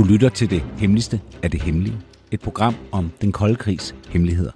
Du 0.00 0.04
lytter 0.04 0.28
til 0.28 0.50
det 0.50 0.64
hemmeligste 0.78 1.20
af 1.42 1.50
det 1.50 1.62
hemmelige. 1.62 1.96
Et 2.30 2.40
program 2.40 2.74
om 2.92 3.12
den 3.20 3.32
kolde 3.32 3.56
krigs 3.56 3.94
hemmeligheder. 4.08 4.50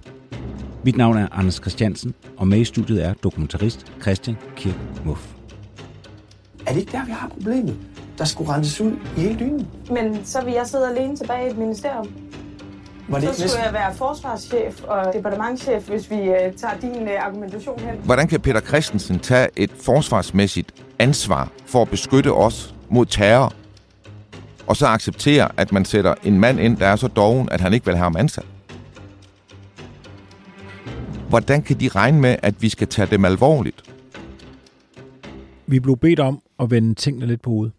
Mit 0.83 0.97
navn 0.97 1.17
er 1.17 1.27
Anders 1.31 1.55
Christiansen, 1.55 2.13
og 2.37 2.47
med 2.47 2.57
i 2.57 2.65
studiet 2.65 3.05
er 3.05 3.13
dokumentarist 3.13 3.85
Christian 4.01 4.37
Kirk 4.55 4.75
Muff. 5.05 5.21
Er 6.65 6.73
det 6.73 6.79
ikke 6.79 6.91
der, 6.91 7.05
vi 7.05 7.11
har 7.11 7.27
problemet? 7.27 7.77
Der 8.17 8.25
skulle 8.25 8.53
renses 8.53 8.81
ud 8.81 8.91
i 9.17 9.19
hele 9.19 9.39
dynen. 9.39 9.67
Men 9.91 10.25
så 10.25 10.43
vil 10.43 10.53
jeg 10.53 10.67
sidde 10.67 10.89
alene 10.89 11.15
tilbage 11.15 11.47
i 11.47 11.51
et 11.51 11.57
ministerium. 11.57 12.07
Var 13.09 13.19
det 13.19 13.27
Så 13.27 13.33
skulle 13.33 13.43
næsten... 13.43 13.63
jeg 13.63 13.73
være 13.73 13.93
forsvarschef 13.93 14.83
og 14.83 15.13
departementchef, 15.13 15.89
hvis 15.89 16.11
vi 16.11 16.15
uh, 16.15 16.55
tager 16.57 16.77
din 16.81 17.01
uh, 17.01 17.25
argumentation 17.25 17.79
hen. 17.79 17.95
Hvordan 18.03 18.27
kan 18.27 18.39
Peter 18.39 18.61
Christensen 18.61 19.19
tage 19.19 19.47
et 19.55 19.71
forsvarsmæssigt 19.71 20.71
ansvar 20.99 21.51
for 21.65 21.81
at 21.81 21.89
beskytte 21.89 22.33
os 22.33 22.75
mod 22.89 23.05
terror, 23.05 23.53
og 24.67 24.75
så 24.77 24.87
acceptere, 24.87 25.51
at 25.57 25.71
man 25.71 25.85
sætter 25.85 26.13
en 26.23 26.39
mand 26.39 26.59
ind, 26.59 26.77
der 26.77 26.87
er 26.87 26.95
så 26.95 27.07
doven, 27.07 27.49
at 27.51 27.61
han 27.61 27.73
ikke 27.73 27.85
vil 27.85 27.95
have 27.95 28.03
ham 28.03 28.15
ansat? 28.15 28.45
Hvordan 31.29 31.61
kan 31.61 31.79
de 31.79 31.87
regne 31.87 32.21
med, 32.21 32.35
at 32.43 32.61
vi 32.61 32.69
skal 32.69 32.87
tage 32.87 33.07
dem 33.11 33.25
alvorligt? 33.25 33.83
Vi 35.67 35.79
blev 35.79 35.97
bedt 35.97 36.19
om 36.19 36.41
at 36.59 36.71
vende 36.71 36.93
tingene 36.95 37.25
lidt 37.25 37.41
på 37.41 37.49
hovedet. 37.49 37.73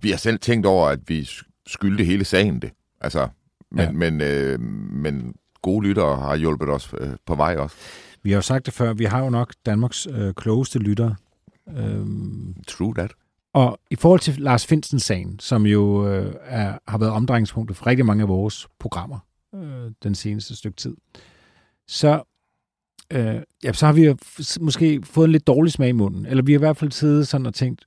Vi 0.00 0.10
har 0.10 0.16
selv 0.16 0.38
tænkt 0.38 0.66
over, 0.66 0.88
at 0.88 0.98
vi 1.08 1.28
skyldte 1.66 2.04
hele 2.04 2.24
sagen 2.24 2.62
det. 2.62 2.70
Altså, 3.00 3.28
men, 3.70 3.80
Ja. 3.84 3.92
men, 3.92 4.20
øh, 4.20 4.60
men 4.90 5.34
gode 5.62 5.86
lyttere 5.88 6.16
har 6.16 6.36
hjulpet 6.36 6.68
os 6.68 6.94
øh, 7.00 7.08
på 7.26 7.34
vej 7.34 7.56
også. 7.56 7.76
Vi 8.22 8.30
har 8.30 8.36
jo 8.36 8.42
sagt 8.42 8.66
det 8.66 8.74
før, 8.74 8.92
vi 8.92 9.04
har 9.04 9.24
jo 9.24 9.30
nok 9.30 9.54
Danmarks 9.66 10.06
øh, 10.10 10.34
klogeste 10.34 10.78
lyttere. 10.78 11.16
Øhm, 11.76 12.54
True 12.68 12.94
that 12.94 13.10
og 13.56 13.78
i 13.90 13.96
forhold 13.96 14.20
til 14.20 14.34
Lars 14.38 14.66
Finsen-sagen, 14.66 15.38
som 15.38 15.66
jo 15.66 16.08
øh, 16.08 16.34
er, 16.44 16.78
har 16.88 16.98
været 16.98 17.12
omdrejningspunktet 17.12 17.76
for 17.76 17.86
rigtig 17.86 18.06
mange 18.06 18.22
af 18.22 18.28
vores 18.28 18.68
programmer 18.78 19.18
øh, 19.54 19.90
den 20.02 20.14
seneste 20.14 20.56
stykke 20.56 20.76
tid, 20.76 20.96
så, 21.88 22.22
øh, 23.12 23.36
ja, 23.64 23.72
så 23.72 23.86
har 23.86 23.92
vi 23.92 24.04
jo 24.04 24.16
f- 24.24 24.56
måske 24.60 25.00
fået 25.04 25.24
en 25.24 25.32
lidt 25.32 25.46
dårlig 25.46 25.72
smag 25.72 25.88
i 25.88 25.92
munden. 25.92 26.26
Eller 26.26 26.42
vi 26.42 26.52
har 26.52 26.58
i 26.58 26.64
hvert 26.66 26.76
fald 26.76 26.92
siddet 26.92 27.28
sådan 27.28 27.46
og 27.46 27.54
tænkt, 27.54 27.84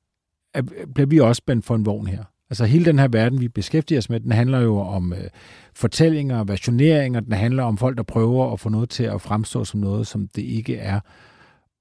at, 0.53 0.65
øh, 0.77 0.87
bliver 0.87 1.07
vi 1.07 1.19
også 1.19 1.39
spændt 1.39 1.65
for 1.65 1.75
en 1.75 1.85
vogn 1.85 2.07
her? 2.07 2.23
Altså 2.49 2.65
hele 2.65 2.85
den 2.85 2.99
her 2.99 3.07
verden, 3.07 3.41
vi 3.41 3.47
beskæftiger 3.47 3.99
os 3.99 4.09
med, 4.09 4.19
den 4.19 4.31
handler 4.31 4.59
jo 4.59 4.77
om 4.77 5.13
øh, 5.13 5.29
fortællinger, 5.75 6.43
versioneringer, 6.43 7.19
den 7.19 7.33
handler 7.33 7.63
om 7.63 7.77
folk, 7.77 7.97
der 7.97 8.03
prøver 8.03 8.53
at 8.53 8.59
få 8.59 8.69
noget 8.69 8.89
til 8.89 9.03
at 9.03 9.21
fremstå 9.21 9.65
som 9.65 9.79
noget, 9.79 10.07
som 10.07 10.27
det 10.27 10.41
ikke 10.41 10.77
er. 10.77 10.99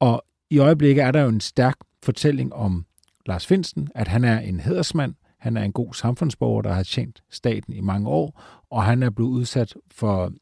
Og 0.00 0.25
i 0.50 0.59
øjeblikket 0.59 1.05
er 1.05 1.11
der 1.11 1.20
jo 1.22 1.28
en 1.28 1.41
stærk 1.41 1.77
fortælling 2.03 2.55
om 2.55 2.84
Lars 3.29 3.47
Finsen, 3.47 3.89
at 3.95 4.09
han 4.09 4.25
er 4.25 4.41
en 4.41 4.61
hedersmand, 4.61 5.15
han 5.39 5.57
er 5.57 5.62
en 5.62 5.73
god 5.73 5.95
samfundsborger, 5.95 6.62
der 6.62 6.73
har 6.73 6.83
tjent 6.83 7.23
staten 7.31 7.73
i 7.73 7.81
mange 7.81 8.09
år, 8.09 8.43
og 8.71 8.84
han 8.84 9.03
er 9.03 9.11
blevet 9.11 9.31
udsat 9.31 9.75
for 9.91 10.33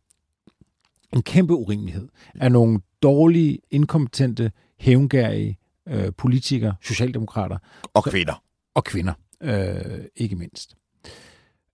en 1.12 1.23
kæmpe 1.23 1.55
urimelighed 1.55 2.09
af 2.34 2.53
nogle 2.53 2.81
dårlige, 3.03 3.59
inkompetente, 3.70 4.52
hævngærige 4.79 5.58
øh, 5.89 6.13
politikere, 6.17 6.74
socialdemokrater, 6.83 7.58
Og 7.95 8.05
kvinder. 8.05 8.42
og 8.74 8.85
kvinder, 8.85 9.13
øh, 9.42 10.05
ikke 10.17 10.36
mindst. 10.36 10.77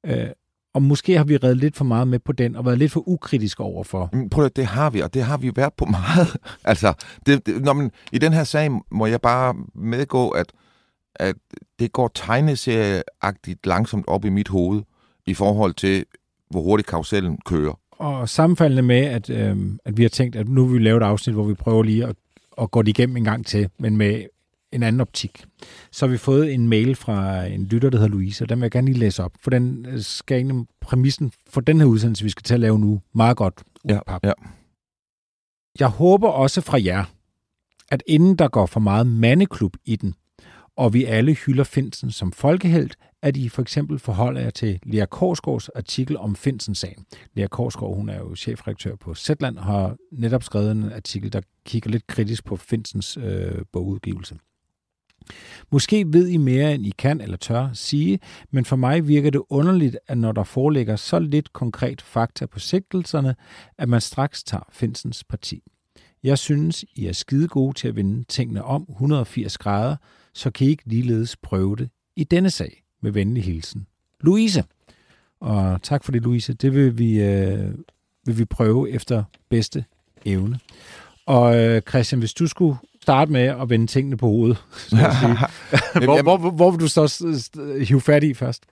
Øh, 0.07 0.29
og 0.75 0.83
måske 0.83 1.17
har 1.17 1.25
vi 1.25 1.37
reddet 1.37 1.57
lidt 1.59 1.77
for 1.77 1.85
meget 1.85 2.09
med 2.09 2.19
på 2.19 2.33
den, 2.33 2.57
og 2.57 2.65
været 2.65 2.79
lidt 2.79 2.93
for 2.93 3.09
ukritisk 3.09 3.61
overfor. 3.61 4.11
Prøv 4.31 4.45
at, 4.45 4.57
det 4.57 4.67
har 4.67 4.91
vi, 4.91 5.01
og 5.01 5.15
det 5.15 5.23
har 5.23 5.37
vi 5.37 5.53
været 5.57 5.73
på 5.75 5.85
meget. 5.85 6.37
altså, 6.65 6.95
det, 7.27 7.47
det, 7.47 7.63
når 7.63 7.73
man, 7.73 7.91
i 8.13 8.19
den 8.19 8.33
her 8.33 8.45
sag 8.45 8.71
må 8.91 9.07
jeg 9.07 9.21
bare 9.21 9.55
medgå, 9.75 10.29
at, 10.31 10.53
at 11.15 11.37
det 11.79 11.93
går 11.93 12.11
tegneserieagtigt 12.15 13.67
langsomt 13.67 14.05
op 14.09 14.25
i 14.25 14.29
mit 14.29 14.49
hoved, 14.49 14.83
i 15.27 15.35
forhold 15.35 15.75
til, 15.75 16.05
hvor 16.51 16.61
hurtigt 16.61 16.89
karusellen 16.89 17.39
kører. 17.47 17.79
Og 17.91 18.29
sammenfaldende 18.29 18.83
med, 18.83 19.01
at, 19.01 19.31
øh, 19.31 19.57
at 19.85 19.97
vi 19.97 20.03
har 20.03 20.09
tænkt, 20.09 20.37
at 20.37 20.49
nu 20.49 20.67
vil 20.67 20.79
vi 20.79 20.85
lave 20.85 20.97
et 20.97 21.03
afsnit, 21.03 21.35
hvor 21.35 21.45
vi 21.45 21.55
prøver 21.55 21.83
lige 21.83 22.07
at, 22.07 22.17
at 22.59 22.71
gå 22.71 22.83
det 22.83 22.89
igennem 22.89 23.17
en 23.17 23.25
gang 23.25 23.47
til, 23.47 23.69
men 23.79 23.97
med 23.97 24.25
en 24.73 24.83
anden 24.83 25.01
optik. 25.01 25.45
Så 25.91 26.07
har 26.07 26.11
vi 26.11 26.19
fået 26.19 26.55
en 26.55 26.69
mail 26.69 26.95
fra 26.95 27.45
en 27.45 27.65
lytter, 27.65 27.91
der 27.91 27.99
hedder 27.99 28.11
Louise, 28.11 28.45
og 28.45 28.49
den 28.49 28.59
vil 28.59 28.65
jeg 28.65 28.71
gerne 28.71 28.87
lige 28.87 28.99
læse 28.99 29.25
op, 29.25 29.33
for 29.41 29.51
den 29.51 29.87
øh, 29.87 30.01
skal 30.01 30.37
egentlig 30.37 30.67
præmissen 30.81 31.33
for 31.47 31.61
den 31.61 31.79
her 31.81 31.87
udsendelse, 31.87 32.25
vi 32.25 32.31
skal 32.31 32.43
til 32.43 32.55
at 32.55 32.61
lave 32.61 32.79
nu, 32.79 33.01
meget 33.15 33.37
godt 33.37 33.63
udpap. 33.85 34.25
ja. 34.25 34.33
Jeg 35.79 35.89
håber 35.89 36.29
også 36.29 36.61
fra 36.61 36.79
jer, 36.85 37.05
at 37.91 38.03
inden 38.07 38.37
der 38.37 38.49
går 38.49 38.67
for 38.67 38.81
meget 38.81 39.07
mandeklub 39.07 39.77
i 39.85 39.97
den, 39.97 40.15
og 40.77 40.95
vi 40.95 41.05
alle 41.05 41.35
hylder 41.35 41.65
Finsen 41.65 42.11
som 42.11 42.33
folkehelt, 42.33 42.97
at 43.23 43.37
I 43.37 43.49
for 43.49 43.63
eksempel 43.63 43.99
forholder 43.99 44.41
jer 44.41 44.51
til 44.51 44.81
Lea 44.83 45.07
Korsgaards 45.07 45.69
artikel 45.69 46.17
om 46.17 46.37
Finsen-sagen. 46.37 47.05
Lea 47.35 47.47
Korsgaard, 47.47 47.97
hun 47.97 48.09
er 48.09 48.19
jo 48.19 48.35
chefredaktør 48.35 48.97
på 48.97 49.15
Zetland, 49.15 49.59
og 49.59 49.65
har 49.65 49.97
netop 50.13 50.43
skrevet 50.43 50.71
en 50.71 50.93
artikel, 50.93 51.33
der 51.33 51.41
kigger 51.65 51.91
lidt 51.91 52.07
kritisk 52.07 52.45
på 52.45 52.57
Finsens 52.57 53.17
øh, 53.17 53.65
bogudgivelse. 53.73 54.37
Måske 55.71 56.05
ved 56.13 56.29
I 56.29 56.37
mere, 56.37 56.75
end 56.75 56.87
I 56.87 56.93
kan 56.99 57.21
eller 57.21 57.37
tør 57.37 57.71
sige, 57.73 58.21
men 58.51 58.65
for 58.65 58.77
mig 58.77 59.09
virker 59.09 59.31
det 59.31 59.43
underligt, 59.51 59.99
at 60.09 60.19
når 60.19 60.33
der 60.33 60.45
foreligger 60.45 60.97
så 60.97 61.19
lidt 61.19 61.53
konkret 61.53 62.03
fakta 62.03 62.47
på 62.47 62.59
sigtelserne, 62.59 63.35
at 63.79 63.89
man 63.89 64.01
straks 64.01 64.43
tager 64.43 64.65
Finsens 64.73 65.25
parti. 65.25 65.63
Jeg 66.25 66.39
synes, 66.39 66.85
I 66.97 67.07
er 67.07 67.13
skide 67.13 67.49
gode 67.49 67.75
til 67.79 67.89
at 67.89 67.97
vende 67.97 68.25
tingene 68.25 68.65
om 68.65 68.87
180 68.91 69.59
grader, 69.59 69.97
så 70.35 70.51
kan 70.51 70.67
I 70.67 70.71
ikke 70.71 70.83
ligeledes 70.87 71.37
prøve 71.37 71.77
det 71.77 71.89
i 72.17 72.25
denne 72.25 72.51
sag. 72.51 72.83
Med 73.03 73.11
venlig 73.11 73.45
hilsen. 73.45 73.87
Louise. 74.21 74.65
Og 75.41 75.83
tak 75.83 76.05
for 76.05 76.13
det, 76.13 76.23
Louise. 76.23 76.53
Det 76.53 76.75
vil 76.75 76.99
vi, 76.99 77.23
øh, 77.23 77.69
vil 78.27 78.39
vi 78.39 78.45
prøve 78.45 78.91
efter 78.91 79.25
bedste 79.51 79.85
evne. 80.25 80.59
Og 81.27 81.57
øh, 81.59 81.83
Christian, 81.89 82.19
hvis 82.19 82.35
du 82.35 82.47
skulle 82.47 82.77
starte 83.03 83.33
med 83.33 83.41
at 83.43 83.71
vende 83.71 83.87
tingene 83.87 84.17
på 84.17 84.27
hovedet, 84.27 84.57
så 84.89 84.97
at 84.97 85.15
sige, 85.21 86.05
hvor, 86.05 86.23
hvor, 86.23 86.51
hvor, 86.51 86.71
vil 86.71 86.81
du 86.81 86.89
så 86.89 87.09
s- 87.09 87.51
hive 87.89 88.01
fat 88.01 88.25
i 88.25 88.35
først? 88.35 88.63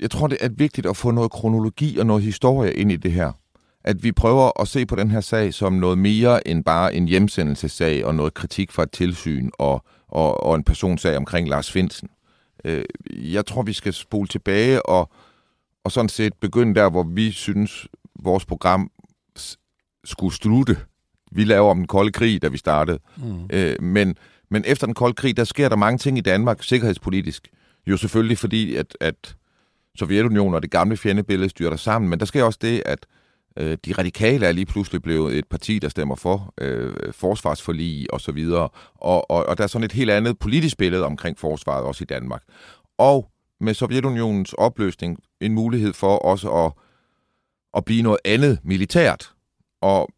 jeg 0.00 0.10
tror, 0.10 0.26
det 0.26 0.38
er 0.40 0.48
vigtigt 0.48 0.86
at 0.86 0.96
få 0.96 1.10
noget 1.10 1.30
kronologi 1.30 1.98
og 1.98 2.06
noget 2.06 2.22
historie 2.22 2.72
ind 2.74 2.92
i 2.92 2.96
det 2.96 3.12
her. 3.12 3.32
At 3.86 4.02
vi 4.02 4.12
prøver 4.12 4.60
at 4.60 4.68
se 4.68 4.86
på 4.86 4.96
den 4.96 5.10
her 5.10 5.20
sag 5.20 5.54
som 5.54 5.72
noget 5.72 5.98
mere 5.98 6.48
end 6.48 6.64
bare 6.64 6.94
en 6.94 7.08
hjemsendelsessag 7.08 8.04
og 8.04 8.14
noget 8.14 8.34
kritik 8.34 8.72
fra 8.72 8.82
et 8.82 8.90
tilsyn 8.90 9.50
og, 9.58 9.84
og, 10.08 10.44
og 10.44 10.54
en 10.54 10.64
personsag 10.64 11.16
omkring 11.16 11.48
Lars 11.48 11.72
Finsen. 11.72 12.08
Øh, 12.64 12.84
Jeg 13.10 13.46
tror, 13.46 13.62
vi 13.62 13.72
skal 13.72 13.92
spole 13.92 14.28
tilbage 14.28 14.86
og, 14.86 15.10
og 15.84 15.92
sådan 15.92 16.08
set 16.08 16.34
begynde 16.40 16.74
der, 16.74 16.90
hvor 16.90 17.02
vi 17.02 17.32
synes, 17.32 17.86
vores 18.20 18.44
program 18.44 18.90
skulle 20.04 20.34
slutte. 20.34 20.76
Vi 21.32 21.44
laver 21.44 21.70
om 21.70 21.76
den 21.76 21.86
kolde 21.86 22.12
krig, 22.12 22.42
da 22.42 22.48
vi 22.48 22.58
startede. 22.58 22.98
Mm. 23.16 23.48
Øh, 23.52 23.82
men, 23.82 24.16
men 24.50 24.64
efter 24.66 24.86
den 24.86 24.94
kolde 24.94 25.14
krig, 25.14 25.36
der 25.36 25.44
sker 25.44 25.68
der 25.68 25.76
mange 25.76 25.98
ting 25.98 26.18
i 26.18 26.20
Danmark, 26.20 26.62
sikkerhedspolitisk. 26.62 27.48
Jo 27.86 27.96
selvfølgelig 27.96 28.38
fordi, 28.38 28.76
at, 28.76 28.96
at 29.00 29.36
Sovjetunionen 29.98 30.54
og 30.54 30.62
det 30.62 30.70
gamle 30.70 30.96
fjendebillede 30.96 31.48
styrter 31.48 31.76
sammen, 31.76 32.08
men 32.10 32.20
der 32.20 32.26
sker 32.26 32.44
også 32.44 32.58
det, 32.62 32.82
at 32.86 33.06
øh, 33.56 33.78
de 33.84 33.92
radikale 33.92 34.46
er 34.46 34.52
lige 34.52 34.66
pludselig 34.66 35.02
blevet 35.02 35.38
et 35.38 35.46
parti, 35.48 35.78
der 35.78 35.88
stemmer 35.88 36.16
for 36.16 36.54
øh, 36.60 37.12
forsvarsforlig 37.12 38.12
og 38.12 38.20
så 38.20 38.32
videre, 38.32 38.68
og, 38.94 39.30
og, 39.30 39.46
og 39.46 39.58
der 39.58 39.64
er 39.64 39.68
sådan 39.68 39.84
et 39.84 39.92
helt 39.92 40.10
andet 40.10 40.38
politisk 40.38 40.78
billede 40.78 41.04
omkring 41.04 41.38
forsvaret 41.38 41.84
også 41.84 42.04
i 42.04 42.06
Danmark. 42.06 42.42
Og 42.98 43.30
med 43.60 43.74
Sovjetunionens 43.74 44.52
opløsning 44.52 45.18
en 45.40 45.54
mulighed 45.54 45.92
for 45.92 46.16
også 46.16 46.50
at, 46.64 46.72
at 47.76 47.84
blive 47.84 48.02
noget 48.02 48.18
andet 48.24 48.58
militært. 48.64 49.32
Og 49.80 50.08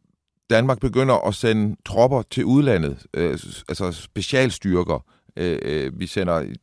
Danmark 0.50 0.80
begynder 0.80 1.26
at 1.28 1.34
sende 1.34 1.76
tropper 1.86 2.22
til 2.22 2.44
udlandet, 2.44 3.06
øh, 3.14 3.38
altså 3.68 3.92
specialstyrker. 3.92 5.04
Øh, 5.36 5.58
øh, 5.62 6.00
vi 6.00 6.06
sender 6.06 6.54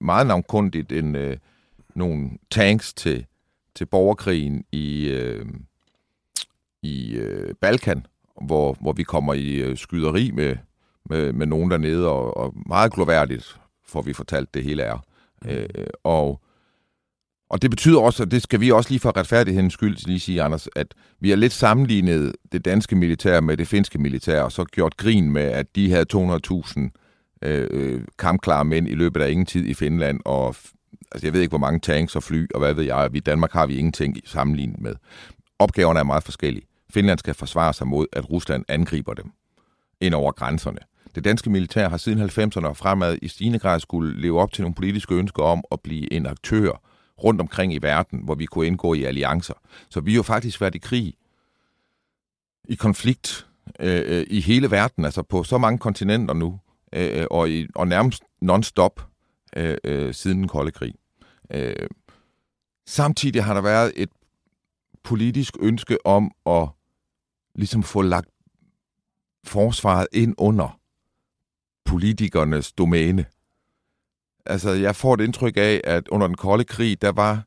meget 0.00 0.26
navnkundigt 0.26 0.92
en, 0.92 1.16
øh, 1.16 1.36
nogle 1.94 2.30
tanks 2.50 2.94
til, 2.94 3.26
til 3.74 3.86
borgerkrigen 3.86 4.64
i, 4.72 5.08
øh, 5.08 5.46
i 6.84 7.14
øh, 7.14 7.54
Balkan, 7.60 8.06
hvor, 8.46 8.76
hvor 8.80 8.92
vi 8.92 9.02
kommer 9.02 9.34
i 9.34 9.54
øh, 9.54 9.76
skyderi 9.76 10.30
med, 10.30 10.56
med, 11.10 11.32
med 11.32 11.46
nogen 11.46 11.70
dernede, 11.70 12.08
og, 12.08 12.36
og 12.36 12.54
meget 12.66 12.92
gloværdigt 12.92 13.60
får 13.86 14.02
vi 14.02 14.12
fortalt, 14.12 14.54
det 14.54 14.64
hele 14.64 14.82
er. 14.82 15.04
Øh, 15.46 15.86
og, 16.04 16.40
og 17.50 17.62
det 17.62 17.70
betyder 17.70 18.00
også, 18.00 18.22
og 18.22 18.30
det 18.30 18.42
skal 18.42 18.60
vi 18.60 18.70
også 18.70 18.90
lige 18.90 19.00
for 19.00 19.16
retfærdighedens 19.16 19.72
skyld 19.72 20.06
lige 20.06 20.20
sige, 20.20 20.42
Anders, 20.42 20.68
at 20.76 20.94
vi 21.20 21.30
har 21.30 21.36
lidt 21.36 21.52
sammenlignet 21.52 22.32
det 22.52 22.64
danske 22.64 22.96
militær 22.96 23.40
med 23.40 23.56
det 23.56 23.68
finske 23.68 23.98
militær, 23.98 24.42
og 24.42 24.52
så 24.52 24.64
gjort 24.64 24.96
grin 24.96 25.30
med, 25.30 25.42
at 25.42 25.76
de 25.76 25.90
havde 25.90 26.06
200.000 26.14 26.90
øh, 27.42 28.00
kampklare 28.18 28.64
mænd 28.64 28.88
i 28.88 28.94
løbet 28.94 29.20
af 29.20 29.30
ingen 29.30 29.46
tid 29.46 29.64
i 29.66 29.74
Finland, 29.74 30.20
og 30.24 30.46
altså 31.12 31.26
jeg 31.26 31.32
ved 31.32 31.40
ikke, 31.40 31.50
hvor 31.50 31.58
mange 31.58 31.80
tanks 31.80 32.16
og 32.16 32.22
fly, 32.22 32.46
og 32.54 32.60
hvad 32.60 32.74
ved 32.74 32.84
jeg, 32.84 33.12
vi 33.12 33.18
i 33.18 33.20
Danmark 33.20 33.52
har 33.52 33.66
vi 33.66 33.76
ingenting 33.76 34.16
sammenlignet 34.24 34.80
med. 34.80 34.94
Opgaverne 35.58 36.00
er 36.00 36.04
meget 36.04 36.22
forskellige. 36.22 36.66
Finland 36.94 37.18
skal 37.18 37.34
forsvare 37.34 37.72
sig 37.72 37.86
mod, 37.86 38.06
at 38.12 38.30
Rusland 38.30 38.64
angriber 38.68 39.14
dem 39.14 39.32
ind 40.00 40.14
over 40.14 40.32
grænserne. 40.32 40.78
Det 41.14 41.24
danske 41.24 41.50
militær 41.50 41.88
har 41.88 41.96
siden 41.96 42.30
90'erne 42.30 42.66
og 42.66 42.76
fremad 42.76 43.18
i 43.22 43.28
stigende 43.28 43.58
grad 43.58 43.80
skulle 43.80 44.20
leve 44.20 44.40
op 44.40 44.52
til 44.52 44.62
nogle 44.62 44.74
politiske 44.74 45.14
ønsker 45.14 45.42
om 45.42 45.64
at 45.72 45.80
blive 45.80 46.12
en 46.12 46.26
aktør 46.26 46.80
rundt 47.24 47.40
omkring 47.40 47.74
i 47.74 47.78
verden, 47.78 48.20
hvor 48.24 48.34
vi 48.34 48.46
kunne 48.46 48.66
indgå 48.66 48.94
i 48.94 49.04
alliancer. 49.04 49.54
Så 49.90 50.00
vi 50.00 50.12
har 50.12 50.16
jo 50.16 50.22
faktisk 50.22 50.60
været 50.60 50.74
i 50.74 50.78
krig, 50.78 51.14
i 52.68 52.74
konflikt 52.74 53.46
øh, 53.80 54.02
øh 54.06 54.26
i 54.30 54.40
hele 54.40 54.70
verden, 54.70 55.04
altså 55.04 55.22
på 55.22 55.44
så 55.44 55.58
mange 55.58 55.78
kontinenter 55.78 56.34
nu, 56.34 56.60
øh, 56.92 57.26
og, 57.30 57.50
i, 57.50 57.66
og 57.74 57.88
nærmest 57.88 58.22
non-stop 58.40 59.08
øh, 59.56 59.76
øh, 59.84 60.14
siden 60.14 60.38
den 60.38 60.48
kolde 60.48 60.70
krig. 60.70 60.94
Øh, 61.50 61.88
samtidig 62.86 63.44
har 63.44 63.54
der 63.54 63.60
været 63.60 63.92
et 63.96 64.10
politisk 65.02 65.56
ønske 65.60 66.06
om 66.06 66.30
at 66.46 66.68
ligesom 67.54 67.82
få 67.82 68.02
lagt 68.02 68.28
forsvaret 69.44 70.06
ind 70.12 70.34
under 70.38 70.80
politikernes 71.84 72.72
domæne. 72.72 73.24
Altså, 74.46 74.70
jeg 74.70 74.96
får 74.96 75.14
et 75.14 75.20
indtryk 75.20 75.56
af, 75.56 75.80
at 75.84 76.08
under 76.08 76.26
den 76.26 76.36
kolde 76.36 76.64
krig, 76.64 77.02
der 77.02 77.12
var 77.12 77.42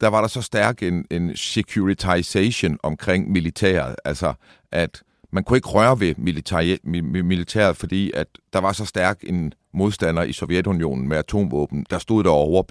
der, 0.00 0.08
var 0.08 0.20
der 0.20 0.28
så 0.28 0.42
stærk 0.42 0.82
en, 0.82 1.04
en 1.10 1.36
securitization 1.36 2.78
omkring 2.82 3.32
militæret. 3.32 3.96
Altså, 4.04 4.34
at 4.72 5.02
man 5.32 5.44
kunne 5.44 5.56
ikke 5.56 5.68
røre 5.68 6.00
ved 6.00 6.14
militær, 6.18 6.76
militæret, 7.22 7.76
fordi 7.76 8.10
at 8.14 8.26
der 8.52 8.58
var 8.58 8.72
så 8.72 8.84
stærk 8.84 9.20
en 9.22 9.52
modstander 9.72 10.22
i 10.22 10.32
Sovjetunionen 10.32 11.08
med 11.08 11.16
atomvåben, 11.16 11.86
der 11.90 11.98
stod 11.98 12.24
der 12.24 12.30
over 12.30 12.62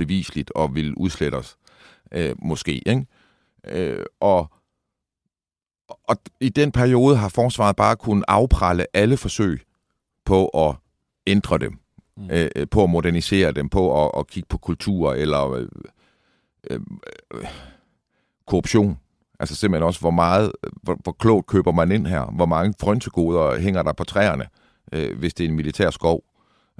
og 0.55 0.75
ville 0.75 0.97
udslette 0.97 1.35
os. 1.35 1.57
Øh, 2.11 2.35
måske, 2.39 2.89
ikke? 2.89 3.05
Øh, 3.67 4.05
og, 4.19 4.51
og 5.89 6.17
i 6.39 6.49
den 6.49 6.71
periode 6.71 7.17
har 7.17 7.29
forsvaret 7.29 7.75
bare 7.75 7.95
kunnet 7.95 8.25
afpralle 8.27 8.85
alle 8.93 9.17
forsøg 9.17 9.61
på 10.25 10.47
at 10.47 10.75
ændre 11.27 11.57
dem, 11.57 11.79
mm. 12.17 12.29
øh, 12.31 12.49
øh 12.55 12.67
på 12.71 12.83
at 12.83 12.89
modernisere 12.89 13.51
dem, 13.51 13.69
på 13.69 14.05
at, 14.05 14.11
at 14.17 14.27
kigge 14.27 14.47
på 14.49 14.57
kultur 14.57 15.13
eller 15.13 15.51
øh, 15.51 15.67
øh, 16.69 16.79
øh, 17.33 17.45
korruption. 18.47 18.99
Altså 19.39 19.55
simpelthen 19.55 19.87
også, 19.87 19.99
hvor 19.99 20.11
meget, 20.11 20.51
hvor, 20.83 20.97
hvor 21.03 21.11
klogt 21.11 21.47
køber 21.47 21.71
man 21.71 21.91
ind 21.91 22.07
her? 22.07 22.25
Hvor 22.25 22.45
mange 22.45 22.73
frønsegoder 22.79 23.59
hænger 23.59 23.83
der 23.83 23.93
på 23.93 24.03
træerne, 24.03 24.45
øh, 24.91 25.17
hvis 25.17 25.33
det 25.33 25.43
er 25.43 25.49
en 25.49 25.55
militær 25.55 25.89
skov? 25.89 26.23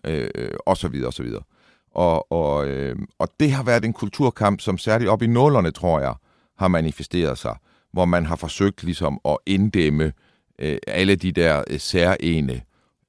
Øh, 0.06 0.30
og 0.66 0.78
så 0.78 0.88
videre, 0.88 1.08
og 1.08 1.14
så 1.14 1.24
videre. 1.24 1.44
Og, 1.92 2.32
og, 2.32 2.68
øh, 2.68 2.96
og 3.20 3.28
det 3.40 3.52
har 3.52 3.64
været 3.64 3.86
en 3.86 3.94
kulturkamp, 3.94 4.62
som 4.62 4.78
særligt 4.78 5.10
op 5.10 5.22
i 5.22 5.28
nullerne, 5.28 5.72
tror 5.72 6.00
jeg, 6.00 6.14
har 6.58 6.68
manifesteret 6.68 7.38
sig, 7.38 7.56
hvor 7.94 8.06
man 8.06 8.26
har 8.26 8.36
forsøgt 8.36 8.84
ligesom 8.84 9.20
at 9.26 9.38
inddæmme 9.46 10.14
øh, 10.60 10.78
alle 10.88 11.16
de 11.16 11.32
der 11.32 11.64
øh, 11.70 11.80
særene 11.80 12.62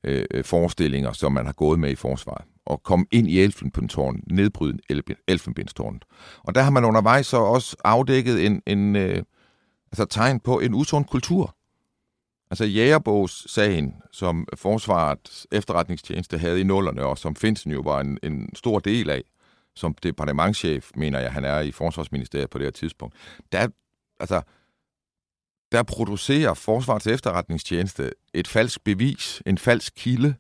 øh, 0.05 0.25
øh, 0.31 0.45
forestillinger, 0.45 1.13
som 1.13 1.33
man 1.33 1.47
har 1.47 1.53
gået 1.53 1.81
med 1.81 1.91
i 1.91 1.95
forsvaret 1.95 2.45
og 2.67 2.83
komme 2.83 3.07
ind 3.11 3.29
i 3.29 3.41
elfenbindstårnet, 3.41 4.33
nedbryde 4.33 4.79
elfenbindstårnet. 5.29 6.05
Og 6.43 6.55
der 6.55 6.63
har 6.63 6.71
man 6.71 6.85
undervejs 6.85 7.27
så 7.27 7.37
også 7.37 7.77
afdækket 7.85 8.47
en, 8.47 8.63
en 8.67 8.97
øh, 8.97 9.23
altså 9.93 10.05
tegn 10.05 10.41
på 10.41 10.61
en 10.61 10.75
usund 10.75 11.05
kultur. 11.05 11.57
Altså 12.51 12.65
Jægerbogs-sagen, 12.65 13.95
som 14.13 14.49
Forsvarets 14.57 15.47
efterretningstjeneste 15.53 16.39
havde 16.39 16.61
i 16.61 16.65
nullerne, 16.65 17.05
og 17.05 17.19
som 17.19 17.37
Finsen 17.37 17.71
jo 17.73 17.81
var 17.81 18.01
en, 18.01 18.19
en 18.23 18.55
stor 18.55 18.79
del 18.79 19.11
af, 19.11 19.23
som 19.75 19.95
departementchef, 19.95 20.91
mener 20.97 21.19
jeg, 21.19 21.33
han 21.33 21.45
er 21.45 21.61
i 21.61 21.73
Forsvarsministeriet 21.73 22.51
på 22.51 22.59
det 22.59 22.67
her 22.67 22.71
tidspunkt. 22.71 23.15
Der, 23.53 23.69
altså, 24.21 24.43
der 25.75 25.83
producerer 25.83 26.55
Forsvarets 26.55 27.07
efterretningstjeneste 27.07 28.11
et 28.35 28.49
falsk 28.49 28.85
bevis, 28.85 29.43
en 29.47 29.59
falsk 29.59 29.93
kilde. 29.97 30.35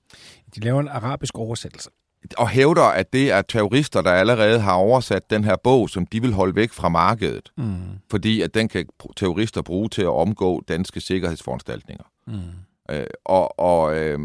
De 0.54 0.60
laver 0.60 0.80
en 0.80 0.88
arabisk 0.88 1.38
oversættelse. 1.38 1.90
Og 2.36 2.48
hævder, 2.48 2.82
at 2.82 3.12
det 3.12 3.30
er 3.30 3.42
terrorister, 3.42 4.02
der 4.02 4.12
allerede 4.12 4.60
har 4.60 4.72
oversat 4.72 5.30
den 5.30 5.44
her 5.44 5.56
bog, 5.64 5.90
som 5.90 6.06
de 6.06 6.20
vil 6.20 6.32
holde 6.32 6.54
væk 6.54 6.72
fra 6.72 6.88
markedet. 6.88 7.52
Mm. 7.56 7.74
Fordi 8.10 8.42
at 8.42 8.54
den 8.54 8.68
kan 8.68 8.86
terrorister 9.16 9.62
bruge 9.62 9.88
til 9.88 10.02
at 10.02 10.08
omgå 10.08 10.64
danske 10.68 11.00
sikkerhedsforanstaltninger. 11.00 12.04
Mm. 12.26 12.34
Øh, 12.90 13.06
og, 13.24 13.58
og, 13.60 13.96
øh, 13.96 14.18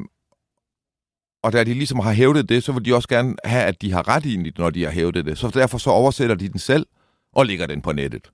og 1.44 1.54
da 1.54 1.64
de 1.64 1.74
ligesom 1.74 2.00
har 2.00 2.12
hævdet 2.12 2.50
det, 2.50 2.64
så 2.64 2.72
vil 2.72 2.86
de 2.86 2.96
også 2.96 3.08
gerne 3.08 3.36
have, 3.44 3.64
at 3.64 3.82
de 3.82 3.92
har 3.92 4.08
ret 4.08 4.26
i 4.26 4.36
det, 4.36 4.58
når 4.58 4.70
de 4.70 4.84
har 4.84 4.92
hævdet 4.92 5.26
det. 5.26 5.38
Så 5.38 5.48
derfor 5.48 5.78
så 5.78 5.90
oversætter 5.90 6.36
de 6.36 6.50
den 6.50 6.60
selv 6.60 6.86
og 7.34 7.46
lægger 7.46 7.66
den 7.66 7.82
på 7.82 7.92
nettet. 7.92 8.32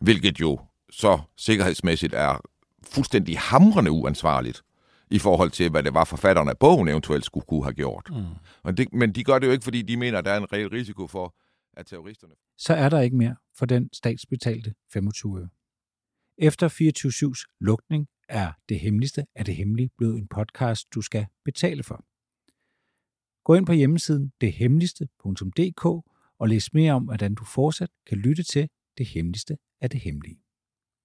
Hvilket 0.00 0.40
jo 0.40 0.58
så 0.90 1.20
sikkerhedsmæssigt 1.36 2.14
er 2.14 2.40
fuldstændig 2.82 3.38
hamrende 3.38 3.90
uansvarligt 3.90 4.62
i 5.10 5.18
forhold 5.18 5.50
til, 5.50 5.70
hvad 5.70 5.82
det 5.82 5.94
var 5.94 6.04
forfatterne 6.04 6.50
af 6.50 6.58
bogen 6.58 6.88
eventuelt 6.88 7.24
skulle 7.24 7.46
kunne 7.46 7.64
have 7.64 7.74
gjort. 7.74 8.08
Mm. 8.10 8.24
Og 8.62 8.76
det, 8.76 8.92
men 8.92 9.12
de 9.12 9.24
gør 9.24 9.38
det 9.38 9.46
jo 9.46 9.52
ikke, 9.52 9.64
fordi 9.64 9.82
de 9.82 9.96
mener, 9.96 10.18
at 10.18 10.24
der 10.24 10.30
er 10.30 10.36
en 10.36 10.52
reel 10.52 10.68
risiko 10.68 11.06
for, 11.06 11.34
at 11.76 11.86
terroristerne... 11.86 12.34
Så 12.58 12.74
er 12.74 12.88
der 12.88 13.00
ikke 13.00 13.16
mere 13.16 13.36
for 13.58 13.66
den 13.66 13.90
statsbetalte 13.92 14.74
25 14.92 15.40
øre. 15.40 15.48
Efter 16.38 16.68
24-7's 16.68 17.56
lukning 17.60 18.08
er 18.28 18.52
Det 18.68 18.80
Hemmeligste 18.80 19.26
af 19.34 19.44
det 19.44 19.56
Hemmelige 19.56 19.90
blevet 19.98 20.18
en 20.18 20.28
podcast, 20.28 20.94
du 20.94 21.00
skal 21.00 21.26
betale 21.44 21.82
for. 21.82 22.04
Gå 23.44 23.54
ind 23.54 23.66
på 23.66 23.72
hjemmesiden 23.72 24.32
dethemmeligste.dk 24.40 25.84
og 26.38 26.48
læs 26.48 26.74
mere 26.74 26.92
om, 26.92 27.04
hvordan 27.04 27.34
du 27.34 27.44
fortsat 27.44 27.90
kan 28.06 28.18
lytte 28.18 28.42
til 28.42 28.68
Det 28.98 29.06
Hemmeligste 29.06 29.56
af 29.80 29.90
det 29.90 30.00
Hemmelige. 30.00 30.43